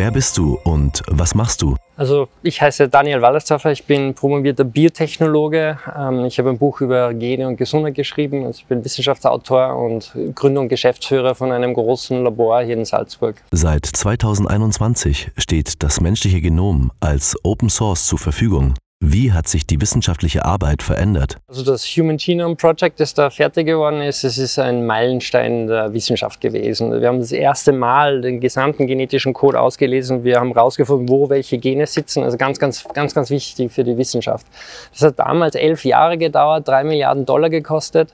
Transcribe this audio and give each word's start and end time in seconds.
Wer 0.00 0.10
bist 0.10 0.38
du 0.38 0.58
und 0.64 1.02
was 1.08 1.34
machst 1.34 1.60
du? 1.60 1.76
Also 1.94 2.28
ich 2.42 2.62
heiße 2.62 2.88
Daniel 2.88 3.20
Wallersdorfer, 3.20 3.70
ich 3.70 3.84
bin 3.84 4.14
promovierter 4.14 4.64
Biotechnologe. 4.64 5.78
Ähm, 5.94 6.24
ich 6.24 6.38
habe 6.38 6.48
ein 6.48 6.56
Buch 6.56 6.80
über 6.80 7.12
Gene 7.12 7.46
und 7.46 7.58
Gesundheit 7.58 7.96
geschrieben. 7.96 8.46
Also 8.46 8.60
ich 8.60 8.64
bin 8.64 8.82
Wissenschaftsautor 8.82 9.76
und 9.76 10.10
Gründer 10.34 10.62
und 10.62 10.70
Geschäftsführer 10.70 11.34
von 11.34 11.52
einem 11.52 11.74
großen 11.74 12.24
Labor 12.24 12.62
hier 12.62 12.78
in 12.78 12.86
Salzburg. 12.86 13.42
Seit 13.50 13.84
2021 13.84 15.32
steht 15.36 15.82
das 15.82 16.00
menschliche 16.00 16.40
Genom 16.40 16.92
als 17.00 17.36
Open 17.42 17.68
Source 17.68 18.06
zur 18.06 18.18
Verfügung. 18.18 18.76
Wie 19.02 19.32
hat 19.32 19.48
sich 19.48 19.66
die 19.66 19.80
wissenschaftliche 19.80 20.44
Arbeit 20.44 20.82
verändert? 20.82 21.38
Also 21.48 21.64
das 21.64 21.84
Human 21.86 22.18
Genome 22.18 22.54
Project, 22.54 23.00
das 23.00 23.14
da 23.14 23.30
fertig 23.30 23.66
geworden 23.66 24.02
ist, 24.02 24.24
es 24.24 24.36
ist 24.36 24.58
ein 24.58 24.84
Meilenstein 24.84 25.66
der 25.68 25.94
Wissenschaft 25.94 26.42
gewesen. 26.42 26.92
Wir 27.00 27.08
haben 27.08 27.18
das 27.18 27.32
erste 27.32 27.72
Mal 27.72 28.20
den 28.20 28.40
gesamten 28.40 28.86
genetischen 28.86 29.32
Code 29.32 29.58
ausgelesen. 29.58 30.22
Wir 30.22 30.38
haben 30.38 30.52
herausgefunden, 30.52 31.08
wo 31.08 31.30
welche 31.30 31.56
Gene 31.56 31.86
sitzen. 31.86 32.22
Also 32.24 32.36
ganz, 32.36 32.58
ganz, 32.58 32.84
ganz, 32.92 33.14
ganz 33.14 33.30
wichtig 33.30 33.72
für 33.72 33.84
die 33.84 33.96
Wissenschaft. 33.96 34.46
Das 34.92 35.00
hat 35.00 35.18
damals 35.18 35.54
elf 35.54 35.86
Jahre 35.86 36.18
gedauert, 36.18 36.68
drei 36.68 36.84
Milliarden 36.84 37.24
Dollar 37.24 37.48
gekostet 37.48 38.12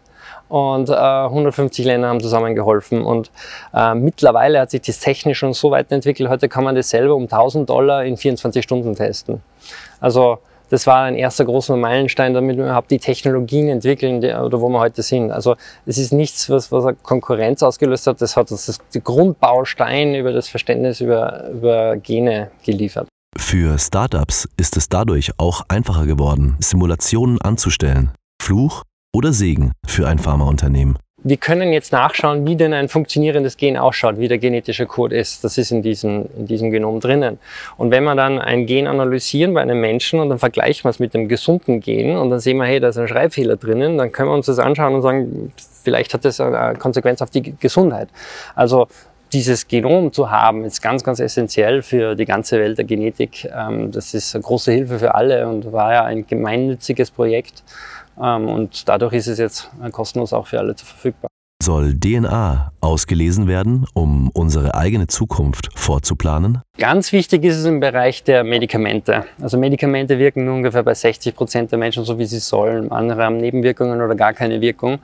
und 0.48 0.88
äh, 0.88 0.92
150 0.92 1.84
Länder 1.84 2.08
haben 2.08 2.20
zusammengeholfen. 2.20 3.02
Und 3.02 3.32
äh, 3.74 3.92
mittlerweile 3.96 4.60
hat 4.60 4.70
sich 4.70 4.82
das 4.82 5.00
technisch 5.00 5.38
schon 5.38 5.52
so 5.52 5.72
weit 5.72 5.90
entwickelt. 5.90 6.30
Heute 6.30 6.48
kann 6.48 6.62
man 6.62 6.76
das 6.76 6.90
selber 6.90 7.16
um 7.16 7.24
1000 7.24 7.68
Dollar 7.68 8.04
in 8.04 8.16
24 8.16 8.62
Stunden 8.62 8.94
testen. 8.94 9.42
Also 9.98 10.38
das 10.70 10.86
war 10.86 11.04
ein 11.04 11.14
erster 11.14 11.44
großer 11.44 11.76
Meilenstein, 11.76 12.34
damit 12.34 12.56
wir 12.56 12.64
überhaupt 12.64 12.90
die 12.90 12.98
Technologien 12.98 13.68
entwickeln, 13.68 14.20
die, 14.20 14.32
oder 14.32 14.60
wo 14.60 14.68
wir 14.68 14.80
heute 14.80 15.02
sind. 15.02 15.30
Also 15.30 15.56
es 15.84 15.98
ist 15.98 16.12
nichts, 16.12 16.50
was, 16.50 16.72
was 16.72 16.94
Konkurrenz 17.02 17.62
ausgelöst 17.62 18.06
hat, 18.06 18.20
das 18.20 18.36
hat 18.36 18.50
uns 18.50 18.66
das, 18.66 18.78
die 18.92 19.02
Grundbaustein 19.02 20.14
über 20.14 20.32
das 20.32 20.48
Verständnis 20.48 21.00
über, 21.00 21.50
über 21.50 21.96
Gene 21.96 22.50
geliefert. 22.64 23.08
Für 23.38 23.78
Startups 23.78 24.48
ist 24.56 24.76
es 24.76 24.88
dadurch 24.88 25.32
auch 25.38 25.62
einfacher 25.68 26.06
geworden, 26.06 26.56
Simulationen 26.58 27.40
anzustellen. 27.40 28.10
Fluch 28.42 28.82
oder 29.14 29.32
Segen 29.32 29.72
für 29.86 30.08
ein 30.08 30.18
Pharmaunternehmen? 30.18 30.98
Wir 31.28 31.38
können 31.38 31.72
jetzt 31.72 31.90
nachschauen, 31.90 32.46
wie 32.46 32.54
denn 32.54 32.72
ein 32.72 32.88
funktionierendes 32.88 33.56
Gen 33.56 33.76
ausschaut, 33.76 34.20
wie 34.20 34.28
der 34.28 34.38
genetische 34.38 34.86
Code 34.86 35.16
ist. 35.16 35.42
Das 35.42 35.58
ist 35.58 35.72
in 35.72 35.82
diesem, 35.82 36.26
in 36.38 36.46
diesem 36.46 36.70
Genom 36.70 37.00
drinnen. 37.00 37.40
Und 37.76 37.90
wenn 37.90 38.04
wir 38.04 38.14
dann 38.14 38.38
ein 38.38 38.64
Gen 38.66 38.86
analysieren 38.86 39.52
bei 39.52 39.60
einem 39.60 39.80
Menschen 39.80 40.20
und 40.20 40.28
dann 40.28 40.38
vergleichen 40.38 40.84
wir 40.84 40.90
es 40.90 41.00
mit 41.00 41.14
dem 41.14 41.26
gesunden 41.26 41.80
Gen 41.80 42.16
und 42.16 42.30
dann 42.30 42.38
sehen 42.38 42.58
wir, 42.58 42.64
hey, 42.64 42.78
da 42.78 42.90
ist 42.90 42.98
ein 42.98 43.08
Schreibfehler 43.08 43.56
drinnen, 43.56 43.98
dann 43.98 44.12
können 44.12 44.28
wir 44.28 44.34
uns 44.34 44.46
das 44.46 44.60
anschauen 44.60 44.94
und 44.94 45.02
sagen, 45.02 45.52
vielleicht 45.82 46.14
hat 46.14 46.24
das 46.24 46.38
eine 46.38 46.78
Konsequenz 46.78 47.20
auf 47.20 47.30
die 47.30 47.56
Gesundheit. 47.58 48.08
Also 48.54 48.86
dieses 49.32 49.66
Genom 49.66 50.12
zu 50.12 50.30
haben, 50.30 50.64
ist 50.64 50.80
ganz, 50.80 51.02
ganz 51.02 51.18
essentiell 51.18 51.82
für 51.82 52.14
die 52.14 52.24
ganze 52.24 52.60
Welt 52.60 52.78
der 52.78 52.84
Genetik. 52.84 53.50
Ähm, 53.52 53.90
das 53.90 54.14
ist 54.14 54.32
eine 54.36 54.42
große 54.42 54.70
Hilfe 54.70 55.00
für 55.00 55.16
alle 55.16 55.48
und 55.48 55.72
war 55.72 55.92
ja 55.92 56.04
ein 56.04 56.24
gemeinnütziges 56.24 57.10
Projekt. 57.10 57.64
Ähm, 58.20 58.48
und 58.48 58.88
dadurch 58.88 59.14
ist 59.14 59.26
es 59.26 59.38
jetzt 59.38 59.70
kostenlos 59.92 60.32
auch 60.32 60.46
für 60.46 60.58
alle 60.58 60.74
verfügbar. 60.74 61.28
Soll 61.62 61.98
DNA 61.98 62.70
ausgelesen 62.80 63.48
werden, 63.48 63.86
um 63.94 64.28
unsere 64.28 64.74
eigene 64.74 65.06
Zukunft 65.06 65.70
vorzuplanen? 65.74 66.60
Ganz 66.78 67.12
wichtig 67.12 67.44
ist 67.44 67.56
es 67.56 67.64
im 67.64 67.80
Bereich 67.80 68.22
der 68.22 68.44
Medikamente. 68.44 69.24
Also 69.40 69.58
Medikamente 69.58 70.18
wirken 70.18 70.44
nur 70.44 70.54
ungefähr 70.54 70.82
bei 70.82 70.94
60 70.94 71.34
Prozent 71.34 71.72
der 71.72 71.78
Menschen 71.78 72.04
so, 72.04 72.18
wie 72.18 72.26
sie 72.26 72.38
sollen. 72.38 72.92
Andere 72.92 73.24
haben 73.24 73.38
Nebenwirkungen 73.38 74.00
oder 74.00 74.14
gar 74.14 74.34
keine 74.34 74.60
Wirkung. 74.60 74.98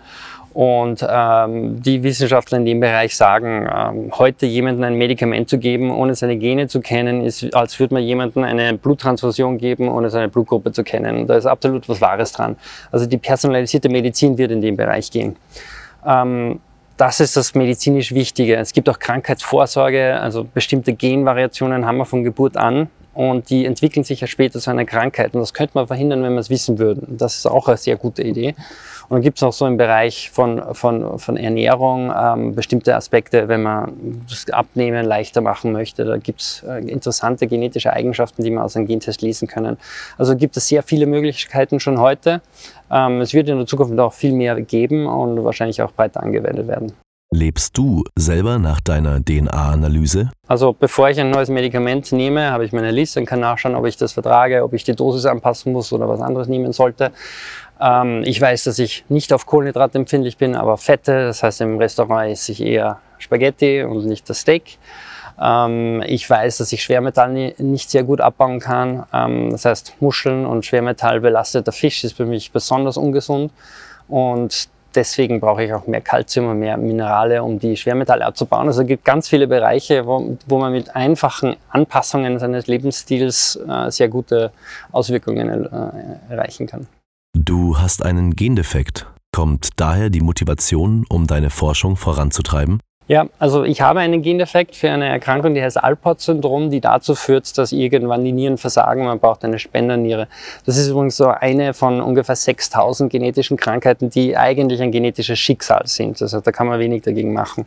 Und 0.55 1.05
ähm, 1.09 1.81
die 1.81 2.03
Wissenschaftler 2.03 2.59
in 2.59 2.67
dem 2.67 2.81
Bereich 2.81 3.17
sagen, 3.17 3.67
ähm, 3.75 4.11
heute 4.19 4.45
jemandem 4.45 4.85
ein 4.85 4.99
Medikament 4.99 5.49
zu 5.49 5.59
geben, 5.59 5.91
ohne 5.91 6.15
seine 6.15 6.37
Gene 6.37 6.69
zu 6.69 6.81
kennen, 6.81 7.25
ist, 7.25 7.55
als 7.55 7.79
würde 7.81 7.95
man 7.95 8.03
jemandem 8.03 8.45
eine 8.45 8.75
Bluttransfusion 8.75 9.57
geben, 9.57 9.89
ohne 9.89 10.11
seine 10.11 10.29
Blutgruppe 10.29 10.73
zu 10.73 10.85
kennen. 10.85 11.27
Da 11.27 11.37
ist 11.37 11.47
absolut 11.47 11.89
was 11.89 12.01
Wahres 12.01 12.33
dran. 12.33 12.57
Also 12.91 13.07
die 13.07 13.19
personalisierte 13.19 13.89
Medizin 13.89 14.37
wird 14.37 14.51
in 14.51 14.61
dem 14.61 14.77
Bereich 14.77 15.11
gehen. 15.11 15.37
Ähm, 16.07 16.61
das 16.99 17.21
ist 17.21 17.37
das 17.37 17.55
medizinisch 17.55 18.13
Wichtige. 18.13 18.57
Es 18.57 18.73
gibt 18.73 18.89
auch 18.89 18.99
Krankheitsvorsorge, 18.99 20.21
also 20.21 20.45
bestimmte 20.45 20.93
Genvariationen 20.93 21.87
haben 21.87 21.97
wir 21.97 22.05
von 22.05 22.23
Geburt 22.25 22.57
an 22.57 22.89
und 23.15 23.51
die 23.51 23.67
entwickeln 23.67 24.05
sich 24.05 24.21
ja 24.21 24.27
später 24.27 24.59
zu 24.59 24.71
einer 24.71 24.85
Krankheit. 24.85 25.35
Und 25.35 25.41
das 25.41 25.53
könnte 25.53 25.73
man 25.75 25.87
verhindern, 25.87 26.23
wenn 26.23 26.33
wir 26.33 26.41
es 26.41 26.51
wissen 26.51 26.79
würden. 26.79 27.17
Das 27.19 27.37
ist 27.37 27.47
auch 27.47 27.69
eine 27.69 27.77
sehr 27.77 27.97
gute 27.97 28.23
Idee. 28.23 28.55
Und 29.09 29.17
dann 29.17 29.23
gibt 29.23 29.39
es 29.39 29.43
auch 29.43 29.53
so 29.53 29.67
im 29.67 29.77
Bereich 29.77 30.31
von, 30.31 30.75
von, 30.75 31.19
von 31.19 31.37
Ernährung 31.37 32.11
ähm, 32.17 32.55
bestimmte 32.55 32.97
Aspekte, 32.97 33.49
wenn 33.49 33.63
man 33.63 34.25
das 34.29 34.49
Abnehmen 34.49 35.05
leichter 35.05 35.43
machen 35.43 35.73
möchte. 35.73 36.05
Da 36.05 36.17
gibt 36.17 36.41
es 36.41 36.65
äh, 36.67 36.79
interessante 36.79 37.47
genetische 37.47 37.93
Eigenschaften, 37.93 38.43
die 38.43 38.51
man 38.51 38.65
aus 38.65 38.77
einem 38.77 38.87
Gentest 38.87 39.21
lesen 39.21 39.49
können. 39.49 39.77
Also 40.17 40.35
gibt 40.35 40.57
es 40.57 40.69
sehr 40.69 40.83
viele 40.83 41.07
Möglichkeiten 41.07 41.81
schon 41.81 42.01
heute. 42.01 42.41
Ähm, 42.91 43.21
es 43.21 43.35
wird 43.35 43.51
in 43.51 43.59
der 43.59 43.67
Zukunft 43.67 43.99
auch 43.99 44.15
viel 44.15 44.33
mehr 44.33 44.59
geben 44.63 45.07
und 45.07 45.45
wahrscheinlich 45.45 45.83
auch 45.83 45.93
breiter 45.93 46.23
angewendet 46.23 46.67
werden. 46.67 46.95
Lebst 47.35 47.79
du 47.79 48.05
selber 48.15 48.59
nach 48.59 48.83
deiner 48.83 49.25
DNA-Analyse? 49.25 50.31
Also 50.49 50.75
bevor 50.75 51.09
ich 51.09 51.19
ein 51.19 51.31
neues 51.31 51.49
Medikament 51.49 52.13
nehme, 52.13 52.51
habe 52.51 52.67
ich 52.67 52.73
meine 52.73 52.91
Liste 52.91 53.21
und 53.21 53.25
kann 53.25 53.41
nachschauen, 53.41 53.75
ob 53.75 53.87
ich 53.87 53.97
das 53.97 54.13
vertrage, 54.13 54.63
ob 54.63 54.75
ich 54.75 54.85
die 54.85 54.95
Dosis 54.95 55.25
anpassen 55.25 55.73
muss 55.73 55.95
oder 55.95 56.07
was 56.11 56.21
anderes 56.21 56.49
nehmen 56.49 56.75
sollte. 56.75 57.11
Ähm, 57.81 58.23
ich 58.27 58.39
weiß, 58.39 58.65
dass 58.65 58.79
ich 58.79 59.07
nicht 59.09 59.33
auf 59.33 59.47
Kohlenhydrate 59.47 59.97
empfindlich 59.97 60.37
bin, 60.37 60.55
aber 60.55 60.77
Fette. 60.77 61.25
Das 61.25 61.43
heißt, 61.43 61.63
im 61.63 61.79
Restaurant 61.79 62.31
esse 62.31 62.53
ich 62.53 62.61
eher 62.61 62.99
Spaghetti 63.17 63.83
und 63.83 64.05
nicht 64.05 64.29
das 64.29 64.41
Steak. 64.41 64.77
Ähm, 65.41 66.03
ich 66.07 66.29
weiß, 66.29 66.59
dass 66.59 66.71
ich 66.71 66.83
Schwermetall 66.83 67.55
nicht 67.57 67.89
sehr 67.89 68.05
gut 68.05 68.21
abbauen 68.21 68.61
kann. 68.61 69.07
Ähm, 69.11 69.49
das 69.53 69.65
heißt, 69.65 69.97
Muscheln 70.01 70.45
und 70.45 70.67
schwermetallbelasteter 70.67 71.73
Fisch 71.73 72.05
ist 72.05 72.15
für 72.15 72.27
mich 72.27 72.53
besonders 72.53 72.99
ungesund. 72.99 73.53
Und 74.07 74.69
deswegen 74.95 75.41
brauche 75.41 75.65
ich 75.65 75.73
auch 75.73 75.87
mehr 75.87 76.01
Kalzium 76.01 76.49
und 76.49 76.59
mehr 76.59 76.77
Minerale, 76.77 77.43
um 77.43 77.59
die 77.59 77.77
Schwermetalle 77.77 78.25
abzubauen. 78.25 78.67
Also 78.67 78.83
es 78.83 78.89
gibt 78.89 79.05
ganz 79.05 79.29
viele 79.29 79.47
Bereiche, 79.47 80.07
wo, 80.07 80.37
wo 80.47 80.59
man 80.59 80.73
mit 80.73 80.95
einfachen 80.95 81.57
Anpassungen 81.71 82.39
seines 82.39 82.67
Lebensstils 82.67 83.57
äh, 83.69 83.91
sehr 83.91 84.09
gute 84.09 84.53
Auswirkungen 84.93 85.67
äh, 85.67 86.33
erreichen 86.33 86.67
kann. 86.67 86.87
Du 87.35 87.79
hast 87.79 88.05
einen 88.05 88.37
Gendefekt. 88.37 89.07
Kommt 89.35 89.81
daher 89.81 90.11
die 90.11 90.21
Motivation, 90.21 91.07
um 91.09 91.27
deine 91.27 91.49
Forschung 91.49 91.97
voranzutreiben? 91.97 92.81
Ja, 93.13 93.27
also 93.39 93.65
ich 93.65 93.83
habe 93.83 94.01
einen 94.01 94.23
Gendefekt 94.23 94.75
für 94.75 94.91
eine 94.91 95.07
Erkrankung, 95.07 95.53
die 95.53 95.63
heißt 95.63 95.77
Alport-Syndrom, 95.77 96.71
die 96.71 96.81
dazu 96.81 97.15
führt, 97.15 97.59
dass 97.59 97.71
irgendwann 97.71 98.25
die 98.25 98.33
Nieren 98.33 98.57
versagen, 98.57 99.05
man 99.05 99.21
braucht 99.21 99.45
eine 99.45 99.59
Spenderniere. 99.59 100.29
Das 100.65 100.79
ist 100.79 100.89
übrigens 100.89 101.19
so 101.19 101.29
eine 101.29 101.75
von 101.75 102.01
ungefähr 102.01 102.37
6000 102.37 103.13
genetischen 103.13 103.59
Krankheiten, 103.59 104.09
die 104.09 104.35
eigentlich 104.35 104.81
ein 104.81 104.93
genetisches 104.93 105.39
Schicksal 105.39 105.83
sind. 105.85 106.23
Also 106.23 106.41
da 106.41 106.53
kann 106.53 106.67
man 106.67 106.81
wenig 106.81 107.03
dagegen 107.03 107.35
machen. 107.35 107.67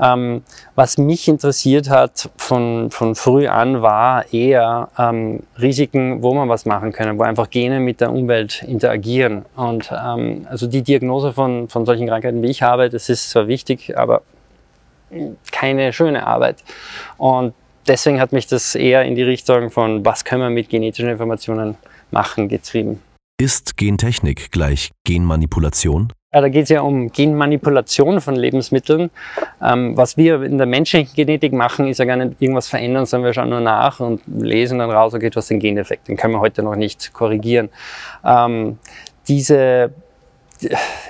Ähm, 0.00 0.44
was 0.76 0.96
mich 0.96 1.26
interessiert 1.26 1.90
hat 1.90 2.30
von, 2.36 2.92
von 2.92 3.16
früh 3.16 3.48
an, 3.48 3.82
war 3.82 4.32
eher 4.32 4.90
ähm, 4.96 5.40
Risiken, 5.60 6.22
wo 6.22 6.34
man 6.34 6.48
was 6.48 6.66
machen 6.66 6.92
kann, 6.92 7.18
wo 7.18 7.24
einfach 7.24 7.50
Gene 7.50 7.80
mit 7.80 8.00
der 8.00 8.12
Umwelt 8.12 8.62
interagieren. 8.62 9.44
Und 9.56 9.90
ähm, 9.90 10.46
also 10.48 10.68
die 10.68 10.82
Diagnose 10.82 11.32
von, 11.32 11.68
von 11.68 11.84
solchen 11.84 12.06
Krankheiten, 12.06 12.42
wie 12.42 12.50
ich 12.50 12.62
habe, 12.62 12.90
das 12.90 13.08
ist 13.08 13.30
zwar 13.30 13.48
wichtig, 13.48 13.98
aber 13.98 14.22
keine 15.52 15.92
schöne 15.92 16.26
Arbeit. 16.26 16.62
Und 17.16 17.54
deswegen 17.86 18.20
hat 18.20 18.32
mich 18.32 18.46
das 18.46 18.74
eher 18.74 19.04
in 19.04 19.14
die 19.14 19.22
Richtung 19.22 19.70
von, 19.70 20.04
was 20.04 20.24
können 20.24 20.42
wir 20.42 20.50
mit 20.50 20.68
genetischen 20.68 21.08
Informationen 21.10 21.76
machen, 22.10 22.48
getrieben. 22.48 23.00
Ist 23.40 23.76
Gentechnik 23.76 24.50
gleich 24.50 24.90
Genmanipulation? 25.04 26.12
Ja, 26.34 26.42
da 26.42 26.48
geht 26.50 26.64
es 26.64 26.68
ja 26.68 26.82
um 26.82 27.10
Genmanipulation 27.10 28.20
von 28.20 28.36
Lebensmitteln. 28.36 29.10
Ähm, 29.62 29.96
was 29.96 30.18
wir 30.18 30.42
in 30.42 30.58
der 30.58 30.66
menschlichen 30.66 31.14
Genetik 31.14 31.54
machen, 31.54 31.88
ist 31.88 31.98
ja 31.98 32.04
gar 32.04 32.16
nicht 32.16 32.34
irgendwas 32.40 32.68
verändern, 32.68 33.06
sondern 33.06 33.26
wir 33.26 33.32
schauen 33.32 33.48
nur 33.48 33.60
nach 33.60 34.00
und 34.00 34.20
lesen 34.26 34.78
dann 34.78 34.90
raus, 34.90 35.14
okay, 35.14 35.30
du 35.30 35.36
hast 35.36 35.48
den 35.48 35.60
Geneffekt. 35.60 36.08
Den 36.08 36.18
können 36.18 36.34
wir 36.34 36.40
heute 36.40 36.62
noch 36.62 36.76
nicht 36.76 37.14
korrigieren. 37.14 37.70
Ähm, 38.24 38.78
diese 39.26 39.92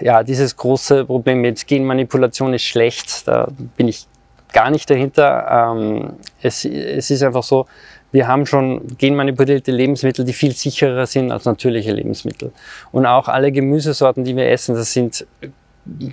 ja, 0.00 0.22
dieses 0.22 0.56
große 0.56 1.04
Problem 1.04 1.40
mit 1.40 1.66
Genmanipulation 1.66 2.54
ist 2.54 2.64
schlecht. 2.64 3.26
Da 3.26 3.48
bin 3.76 3.88
ich 3.88 4.06
gar 4.52 4.70
nicht 4.70 4.88
dahinter. 4.88 5.74
Ähm, 5.76 6.14
es, 6.42 6.64
es 6.64 7.10
ist 7.10 7.22
einfach 7.22 7.42
so, 7.42 7.66
wir 8.10 8.26
haben 8.26 8.46
schon 8.46 8.96
genmanipulierte 8.96 9.70
Lebensmittel, 9.70 10.24
die 10.24 10.32
viel 10.32 10.52
sicherer 10.52 11.06
sind 11.06 11.30
als 11.30 11.44
natürliche 11.44 11.92
Lebensmittel. 11.92 12.52
Und 12.90 13.06
auch 13.06 13.28
alle 13.28 13.52
Gemüsesorten, 13.52 14.24
die 14.24 14.34
wir 14.34 14.48
essen, 14.50 14.74
das 14.74 14.92
sind 14.92 15.26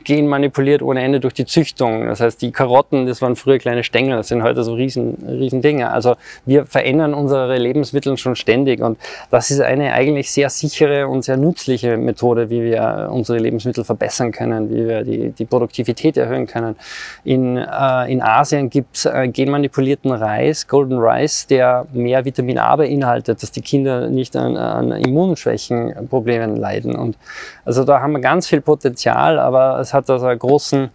genmanipuliert 0.04 0.82
ohne 0.82 1.04
Ende 1.04 1.20
durch 1.20 1.34
die 1.34 1.46
Züchtung. 1.46 2.06
Das 2.06 2.22
heißt, 2.22 2.42
die 2.42 2.52
Karotten, 2.52 3.06
das 3.06 3.22
waren 3.22 3.36
früher 3.36 3.58
kleine 3.58 3.84
Stängel, 3.84 4.18
das 4.18 4.30
sind 4.30 4.44
heute 4.44 4.64
so 4.64 4.74
riesen, 4.74 5.18
riesen 5.28 5.62
Dinge. 5.62 5.92
Also 5.92 6.16
wir 6.46 6.66
verändern 6.66 7.14
unsere 7.14 7.58
Lebensmittel 7.58 8.18
schon 8.18 8.36
ständig 8.36 8.82
und 8.82 8.98
das 9.32 9.52
ist 9.52 9.62
eine 9.62 9.94
eigentlich 9.94 10.32
sehr 10.32 10.50
sichere 10.50 11.08
und 11.08 11.24
sehr 11.24 11.38
nützliche 11.38 11.98
Methode, 11.98 12.50
wie 12.50 12.64
wir 12.64 13.10
unsere 13.12 13.40
Lebensmittel 13.40 13.84
verbessern 13.84 14.32
können, 14.32 14.70
wie 14.70 14.88
wir 14.88 15.04
die, 15.04 15.32
die 15.32 15.46
Produktivität 15.46 16.18
erhöhen 16.18 16.48
können. 16.48 16.76
In, 17.24 17.58
äh, 17.58 18.12
in 18.12 18.22
Asien 18.22 18.70
gibt 18.70 18.96
es 18.98 19.06
äh, 19.06 19.28
genmanipulierten 19.28 20.12
Reis, 20.12 20.68
Golden 20.68 21.00
Rice, 21.00 21.48
der 21.48 21.86
mehr 21.94 22.24
Vitamin 22.26 22.58
A 22.58 22.76
beinhaltet, 22.76 23.44
dass 23.44 23.52
die 23.52 23.62
Kinder 23.62 24.10
nicht 24.10 24.36
an, 24.36 24.56
an 24.58 24.92
Immunschwächenproblemen 24.92 26.56
leiden. 26.56 26.96
Und 26.96 27.18
also 27.66 27.84
da 27.84 28.02
haben 28.02 28.14
wir 28.14 28.22
ganz 28.22 28.48
viel 28.48 28.62
Potenzial, 28.62 29.40
aber 29.40 29.65
es 29.80 29.94
hat 29.94 30.10
also 30.10 30.26
einen 30.26 30.40
großen, 30.40 30.90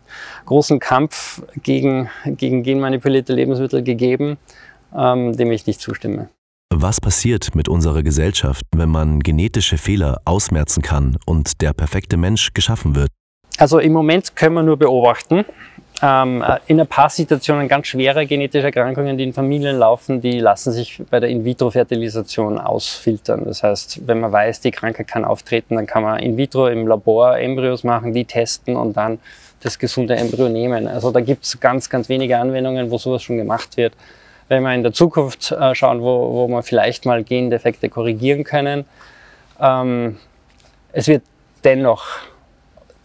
großen 0.46 0.78
Kampf 0.78 1.42
gegen, 1.62 2.08
gegen 2.24 2.62
genmanipulierte 2.62 3.32
Lebensmittel 3.32 3.82
gegeben, 3.82 4.38
ähm, 4.96 5.36
dem 5.36 5.52
ich 5.52 5.66
nicht 5.66 5.80
zustimme. 5.80 6.28
Was 6.72 7.00
passiert 7.00 7.54
mit 7.54 7.68
unserer 7.68 8.02
Gesellschaft, 8.02 8.64
wenn 8.74 8.88
man 8.88 9.20
genetische 9.20 9.76
Fehler 9.76 10.20
ausmerzen 10.24 10.82
kann 10.82 11.16
und 11.26 11.60
der 11.60 11.72
perfekte 11.72 12.16
Mensch 12.16 12.54
geschaffen 12.54 12.94
wird? 12.94 13.10
Also 13.58 13.78
im 13.78 13.92
Moment 13.92 14.36
können 14.36 14.54
wir 14.54 14.62
nur 14.62 14.78
beobachten 14.78 15.44
ähm, 16.02 16.42
in 16.66 16.80
ein 16.80 16.86
paar 16.86 17.10
Situationen 17.10 17.68
ganz 17.68 17.88
schwere 17.88 18.26
genetische 18.26 18.66
Erkrankungen, 18.66 19.18
die 19.18 19.24
in 19.24 19.32
Familien 19.32 19.78
laufen, 19.78 20.20
die 20.20 20.38
lassen 20.38 20.72
sich 20.72 21.02
bei 21.10 21.20
der 21.20 21.28
In-vitro-Fertilisation 21.28 22.58
ausfiltern. 22.58 23.44
Das 23.44 23.62
heißt, 23.62 24.06
wenn 24.06 24.20
man 24.20 24.32
weiß, 24.32 24.60
die 24.60 24.70
Krankheit 24.70 25.08
kann 25.08 25.24
auftreten, 25.24 25.76
dann 25.76 25.86
kann 25.86 26.02
man 26.02 26.18
in 26.20 26.36
vitro 26.36 26.68
im 26.68 26.86
Labor 26.86 27.38
Embryos 27.38 27.84
machen, 27.84 28.14
die 28.14 28.24
testen 28.24 28.76
und 28.76 28.96
dann 28.96 29.18
das 29.62 29.78
gesunde 29.78 30.16
Embryo 30.16 30.48
nehmen. 30.48 30.88
Also 30.88 31.10
da 31.10 31.20
gibt 31.20 31.44
es 31.44 31.60
ganz, 31.60 31.90
ganz 31.90 32.08
wenige 32.08 32.38
Anwendungen, 32.38 32.90
wo 32.90 32.96
sowas 32.96 33.22
schon 33.22 33.36
gemacht 33.36 33.76
wird. 33.76 33.92
Wenn 34.48 34.62
wir 34.62 34.74
in 34.74 34.82
der 34.82 34.92
Zukunft 34.92 35.52
äh, 35.52 35.74
schauen, 35.74 36.00
wo, 36.00 36.32
wo 36.32 36.48
wir 36.48 36.62
vielleicht 36.62 37.04
mal 37.04 37.22
Gendefekte 37.22 37.88
korrigieren 37.88 38.42
können, 38.42 38.86
ähm, 39.60 40.16
es 40.92 41.08
wird 41.08 41.22
dennoch 41.62 42.06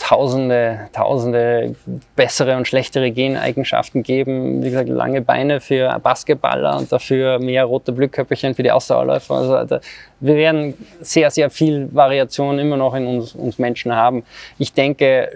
tausende, 0.05 0.87
tausende 0.93 1.75
bessere 2.15 2.57
und 2.57 2.67
schlechtere 2.67 3.11
Geneigenschaften 3.11 4.03
geben. 4.03 4.61
Wie 4.61 4.69
gesagt, 4.69 4.87
lange 4.87 5.21
Beine 5.21 5.59
für 5.59 5.99
Basketballer 5.99 6.77
und 6.77 6.91
dafür 6.91 7.39
mehr 7.39 7.65
rote 7.65 7.91
Blühköpfchen 7.91 8.53
für 8.53 8.61
die 8.61 8.69
Ausdauerläufer. 8.69 9.33
Also, 9.33 9.79
wir 10.19 10.35
werden 10.35 10.75
sehr, 11.01 11.31
sehr 11.31 11.49
viel 11.49 11.89
Variation 11.91 12.59
immer 12.59 12.77
noch 12.77 12.93
in 12.93 13.07
uns, 13.07 13.33
uns 13.33 13.57
Menschen 13.57 13.95
haben. 13.95 14.23
Ich 14.59 14.73
denke, 14.73 15.31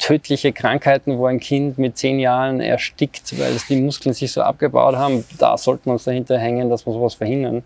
tödliche 0.00 0.52
Krankheiten, 0.52 1.16
wo 1.16 1.26
ein 1.26 1.38
Kind 1.38 1.78
mit 1.78 1.96
zehn 1.96 2.18
Jahren 2.18 2.60
erstickt, 2.60 3.38
weil 3.38 3.52
die 3.68 3.76
Muskeln 3.76 4.12
sich 4.12 4.32
so 4.32 4.42
abgebaut 4.42 4.96
haben, 4.96 5.24
da 5.38 5.56
sollten 5.56 5.86
wir 5.86 5.92
uns 5.92 6.04
dahinter 6.04 6.36
hängen, 6.36 6.68
dass 6.68 6.84
wir 6.84 6.92
sowas 6.92 7.14
verhindern. 7.14 7.62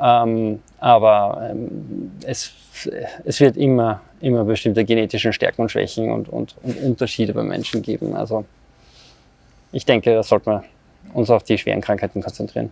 Ähm, 0.00 0.60
aber 0.78 1.48
ähm, 1.50 2.12
es, 2.24 2.52
es 3.24 3.40
wird 3.40 3.56
immer, 3.56 4.00
immer 4.20 4.44
bestimmte 4.44 4.84
genetische 4.84 5.32
Stärken 5.32 5.62
und 5.62 5.70
Schwächen 5.70 6.10
und, 6.10 6.28
und, 6.28 6.56
und 6.62 6.76
Unterschiede 6.82 7.32
bei 7.32 7.42
Menschen 7.42 7.82
geben. 7.82 8.14
Also 8.14 8.44
ich 9.72 9.84
denke, 9.84 10.14
da 10.14 10.22
sollten 10.22 10.50
wir 10.50 10.64
uns 11.14 11.30
auf 11.30 11.42
die 11.42 11.58
schweren 11.58 11.80
Krankheiten 11.80 12.22
konzentrieren. 12.22 12.70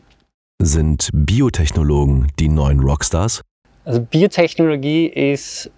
Sind 0.62 1.11
Biotechnologen 1.12 2.29
die 2.38 2.49
neuen 2.49 2.81
Rockstars? 2.81 3.43
Also 3.85 4.00
Biotechnologie 4.00 5.06
ist 5.06 5.70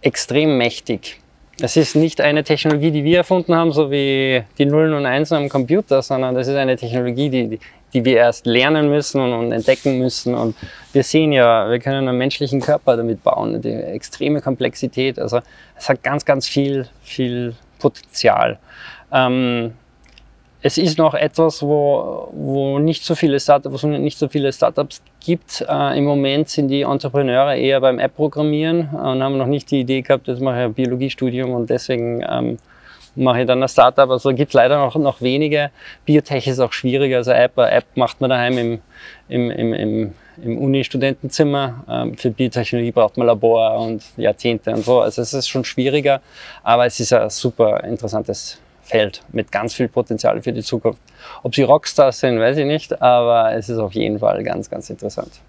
extrem 0.00 0.56
mächtig. 0.58 1.20
Es 1.60 1.76
ist 1.76 1.94
nicht 1.94 2.20
eine 2.20 2.42
Technologie, 2.42 2.90
die 2.90 3.04
wir 3.04 3.18
erfunden 3.18 3.54
haben, 3.54 3.70
so 3.70 3.90
wie 3.90 4.42
die 4.58 4.64
Nullen 4.64 4.94
und 4.94 5.04
Einsen 5.04 5.36
am 5.36 5.48
Computer, 5.48 6.00
sondern 6.00 6.34
das 6.34 6.48
ist 6.48 6.54
eine 6.54 6.76
Technologie, 6.76 7.28
die, 7.28 7.48
die 7.48 7.60
wir 7.92 8.16
erst 8.16 8.46
lernen 8.46 8.88
müssen 8.88 9.20
und, 9.20 9.32
und, 9.32 9.52
entdecken 9.52 9.98
müssen. 9.98 10.34
Und 10.34 10.56
wir 10.92 11.02
sehen 11.02 11.32
ja, 11.32 11.68
wir 11.68 11.78
können 11.78 12.08
einen 12.08 12.18
menschlichen 12.18 12.60
Körper 12.60 12.96
damit 12.96 13.22
bauen, 13.22 13.60
die 13.60 13.72
extreme 13.72 14.40
Komplexität. 14.40 15.18
Also 15.18 15.40
es 15.76 15.88
hat 15.88 16.02
ganz, 16.02 16.24
ganz 16.24 16.46
viel, 16.46 16.86
viel 17.02 17.54
Potenzial. 17.78 18.58
Ähm, 19.12 19.72
es 20.62 20.76
ist 20.76 20.98
noch 20.98 21.14
etwas, 21.14 21.62
wo, 21.62 22.28
wo 22.32 22.78
nicht 22.78 23.04
so 23.04 23.14
viele 23.14 23.40
Startups, 23.40 23.82
nicht 23.82 24.18
so 24.18 24.28
viele 24.28 24.52
Startups 24.52 25.02
gibt. 25.24 25.64
Äh, 25.66 25.98
Im 25.98 26.04
Moment 26.04 26.50
sind 26.50 26.68
die 26.68 26.82
Entrepreneure 26.82 27.56
eher 27.56 27.80
beim 27.80 27.98
App-Programmieren 27.98 28.90
und 28.90 29.22
haben 29.22 29.38
noch 29.38 29.46
nicht 29.46 29.70
die 29.70 29.80
Idee 29.80 30.02
gehabt, 30.02 30.28
jetzt 30.28 30.40
mache 30.40 30.58
ich 30.58 30.64
ein 30.64 30.74
Biologiestudium 30.74 31.52
und 31.52 31.70
deswegen 31.70 32.22
ähm, 32.28 32.58
mache 33.16 33.40
ich 33.40 33.46
dann 33.46 33.62
ein 33.62 33.68
Startup. 33.68 34.08
Also 34.10 34.30
gibt 34.30 34.50
es 34.50 34.54
leider 34.54 34.78
noch, 34.78 34.94
noch 34.96 35.20
wenige. 35.20 35.70
Biotech 36.04 36.46
ist 36.46 36.60
auch 36.60 36.72
schwieriger. 36.72 37.18
Also 37.18 37.32
App, 37.32 37.56
App 37.58 37.84
macht 37.94 38.20
man 38.20 38.30
daheim 38.30 38.58
im, 38.58 38.78
im, 39.28 39.50
im, 39.50 39.72
im, 39.72 40.12
im 40.42 40.58
Uni-Studentenzimmer. 40.58 41.84
Ähm, 41.88 42.16
für 42.16 42.30
Biotechnologie 42.30 42.92
braucht 42.92 43.16
man 43.16 43.26
Labor 43.26 43.78
und 43.78 44.02
Jahrzehnte 44.16 44.72
und 44.72 44.84
so. 44.84 45.00
Also 45.00 45.22
es 45.22 45.32
ist 45.32 45.48
schon 45.48 45.64
schwieriger, 45.64 46.20
aber 46.62 46.86
es 46.86 47.00
ist 47.00 47.12
ein 47.12 47.30
super 47.30 47.82
interessantes 47.84 48.58
Feld 48.82 49.22
mit 49.32 49.52
ganz 49.52 49.74
viel 49.74 49.88
Potenzial 49.88 50.42
für 50.42 50.52
die 50.52 50.62
Zukunft. 50.62 51.00
Ob 51.42 51.54
sie 51.54 51.62
Rockstars 51.62 52.20
sind, 52.20 52.40
weiß 52.40 52.56
ich 52.58 52.66
nicht, 52.66 53.00
aber 53.00 53.52
es 53.54 53.68
ist 53.68 53.78
auf 53.78 53.92
jeden 53.94 54.18
Fall 54.18 54.42
ganz, 54.42 54.68
ganz 54.68 54.90
interessant. 54.90 55.40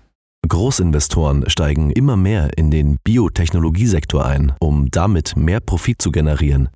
Großinvestoren 0.48 1.50
steigen 1.50 1.92
immer 1.92 2.18
mehr 2.18 2.50
in 2.58 2.72
den 2.72 2.98
Biotechnologiesektor 3.04 4.26
ein, 4.26 4.54
um 4.60 4.90
damit 4.92 5.36
mehr 5.36 5.60
Profit 5.60 6.02
zu 6.02 6.12
generieren. 6.12 6.70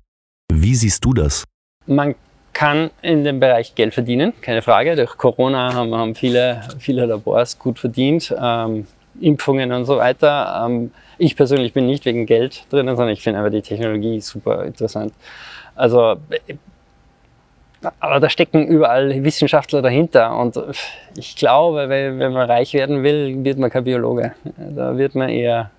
Wie 0.66 0.74
siehst 0.74 1.04
du 1.04 1.12
das? 1.12 1.44
Man 1.86 2.16
kann 2.52 2.90
in 3.02 3.22
dem 3.22 3.38
Bereich 3.38 3.74
Geld 3.74 3.94
verdienen, 3.94 4.32
keine 4.40 4.62
Frage. 4.62 4.96
Durch 4.96 5.16
Corona 5.16 5.74
haben, 5.74 5.94
haben 5.94 6.14
viele, 6.14 6.62
viele 6.78 7.06
Labors 7.06 7.58
gut 7.58 7.78
verdient, 7.78 8.34
ähm, 8.36 8.86
Impfungen 9.20 9.70
und 9.72 9.84
so 9.84 9.98
weiter. 9.98 10.64
Ähm, 10.66 10.90
ich 11.18 11.36
persönlich 11.36 11.72
bin 11.72 11.86
nicht 11.86 12.04
wegen 12.04 12.26
Geld 12.26 12.64
drin, 12.70 12.88
sondern 12.88 13.10
ich 13.10 13.22
finde 13.22 13.38
einfach 13.38 13.52
die 13.52 13.62
Technologie 13.62 14.20
super 14.20 14.64
interessant. 14.64 15.12
Also, 15.74 16.16
aber 18.00 18.20
da 18.20 18.28
stecken 18.28 18.66
überall 18.66 19.22
Wissenschaftler 19.22 19.82
dahinter 19.82 20.36
und 20.36 20.58
ich 21.16 21.36
glaube, 21.36 21.88
wenn, 21.88 22.18
wenn 22.18 22.32
man 22.32 22.50
reich 22.50 22.74
werden 22.74 23.02
will, 23.02 23.44
wird 23.44 23.58
man 23.58 23.70
kein 23.70 23.84
Biologe. 23.84 24.32
Da 24.56 24.96
wird 24.96 25.14
man 25.14 25.28
eher, 25.28 25.70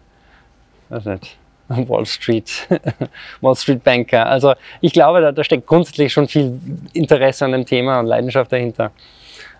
weiß 0.90 1.06
nicht, 1.06 1.38
Wall 1.70 2.06
Street, 2.06 2.68
Wall 3.42 3.56
Street 3.56 3.84
Banker. 3.84 4.26
Also 4.26 4.54
ich 4.82 4.94
glaube, 4.94 5.22
da, 5.22 5.32
da 5.32 5.44
steckt 5.44 5.68
grundsätzlich 5.68 6.14
schon 6.14 6.28
viel 6.28 6.60
Interesse 6.94 7.46
an 7.46 7.52
dem 7.52 7.66
Thema 7.66 8.00
und 8.00 8.06
Leidenschaft 8.06 8.52
dahinter. 8.52 8.92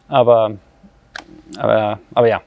Aber, 0.08 0.52
aber, 1.58 2.00
aber 2.14 2.28
ja. 2.28 2.42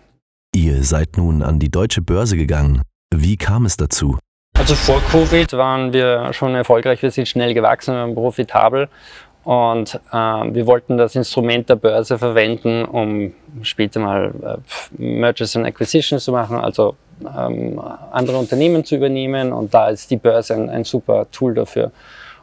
Ihr 0.54 0.82
seid 0.82 1.16
nun 1.16 1.42
an 1.42 1.58
die 1.58 1.70
deutsche 1.70 2.02
Börse 2.02 2.36
gegangen. 2.36 2.82
Wie 3.14 3.36
kam 3.36 3.66
es 3.66 3.76
dazu? 3.76 4.18
Also 4.54 4.74
vor 4.74 5.00
Covid 5.10 5.52
waren 5.54 5.92
wir 5.92 6.32
schon 6.32 6.54
erfolgreich, 6.54 7.02
wir 7.02 7.10
sind 7.10 7.28
schnell 7.28 7.54
gewachsen, 7.54 7.94
wir 7.94 8.00
waren 8.00 8.14
profitabel 8.14 8.88
und 9.44 9.94
äh, 10.12 10.16
wir 10.16 10.66
wollten 10.66 10.98
das 10.98 11.14
Instrument 11.16 11.68
der 11.68 11.76
Börse 11.76 12.18
verwenden, 12.18 12.84
um 12.84 13.32
später 13.62 14.00
mal 14.00 14.32
äh, 14.42 15.02
Mergers 15.02 15.56
and 15.56 15.66
Acquisitions 15.66 16.24
zu 16.24 16.32
machen, 16.32 16.58
also 16.58 16.96
ähm, 17.36 17.80
andere 18.10 18.38
Unternehmen 18.38 18.84
zu 18.84 18.96
übernehmen 18.96 19.52
und 19.52 19.72
da 19.74 19.88
ist 19.88 20.10
die 20.10 20.16
Börse 20.16 20.54
ein, 20.54 20.68
ein 20.70 20.84
super 20.84 21.26
Tool 21.30 21.54
dafür. 21.54 21.90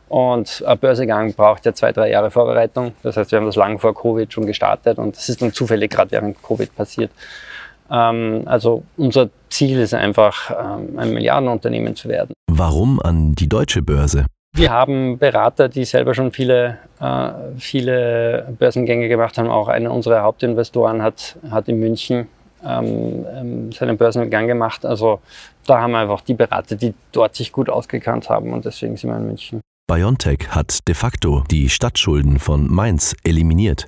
Und 0.09 0.63
ein 0.65 0.77
Börsegang 0.77 1.33
braucht 1.33 1.65
ja 1.65 1.73
zwei, 1.73 1.91
drei 1.91 2.09
Jahre 2.09 2.31
Vorbereitung. 2.31 2.93
Das 3.03 3.17
heißt, 3.17 3.31
wir 3.31 3.39
haben 3.39 3.45
das 3.45 3.57
lang 3.57 3.77
vor 3.77 3.93
Covid 3.93 4.31
schon 4.31 4.45
gestartet 4.45 4.97
und 4.97 5.17
das 5.17 5.27
ist 5.27 5.41
dann 5.41 5.51
zufällig 5.51 5.91
gerade 5.91 6.11
während 6.11 6.41
Covid 6.41 6.73
passiert. 6.75 7.11
Ähm, 7.91 8.43
also 8.45 8.83
unser 8.95 9.29
Ziel 9.49 9.79
ist 9.79 9.93
einfach, 9.93 10.51
ähm, 10.51 10.97
ein 10.97 11.13
Milliardenunternehmen 11.13 11.95
zu 11.95 12.09
werden. 12.09 12.33
Warum 12.49 13.01
an 13.01 13.33
die 13.33 13.49
deutsche 13.49 13.81
Börse? 13.81 14.25
Wir 14.53 14.71
haben 14.71 15.19
Berater, 15.19 15.69
die 15.69 15.85
selber 15.85 16.15
schon 16.15 16.31
viele, 16.31 16.79
äh, 16.99 17.29
viele 17.59 18.47
Börsengänge 18.57 19.07
gemacht 19.07 19.37
haben. 19.37 19.49
Auch 19.49 19.67
einer 19.67 19.91
unserer 19.91 20.23
Hauptinvestoren 20.23 21.03
hat, 21.03 21.37
hat 21.51 21.67
in 21.67 21.79
München 21.79 22.27
ähm, 22.65 23.25
ähm, 23.33 23.71
seinen 23.71 23.97
Börsengang 23.97 24.47
gemacht. 24.47 24.85
Also 24.85 25.21
da 25.65 25.81
haben 25.81 25.91
wir 25.91 25.99
einfach 25.99 26.21
die 26.21 26.33
Berater, 26.33 26.75
die 26.75 26.93
dort 27.11 27.35
sich 27.35 27.51
gut 27.51 27.69
ausgekannt 27.69 28.29
haben 28.29 28.53
und 28.53 28.65
deswegen 28.65 28.97
sind 28.97 29.09
wir 29.09 29.17
in 29.17 29.25
München. 29.27 29.61
BioNTech 29.89 30.49
hat 30.49 30.87
de 30.87 30.95
facto 30.95 31.43
die 31.49 31.69
Stadtschulden 31.69 32.39
von 32.39 32.71
Mainz 32.71 33.15
eliminiert. 33.23 33.87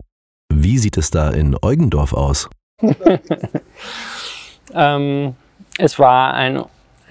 Wie 0.54 0.78
sieht 0.78 0.98
es 0.98 1.12
da 1.12 1.30
in 1.30 1.56
Eugendorf 1.62 2.14
aus? 2.14 2.50
ähm, 4.74 5.36
es 5.78 6.00
war 6.00 6.34
ein, 6.34 6.64